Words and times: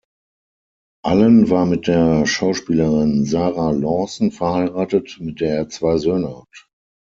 Allen 1.05 1.51
war 1.51 1.67
mit 1.67 1.85
der 1.85 2.25
Schauspielerin 2.25 3.25
Sarah 3.25 3.69
Lawson 3.69 4.31
verheiratet, 4.31 5.17
mit 5.21 5.39
der 5.41 5.55
er 5.57 5.69
zwei 5.69 5.97
Söhne 5.97 6.39
hat. 6.39 6.67